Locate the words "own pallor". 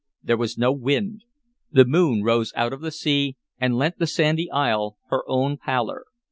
5.27-6.05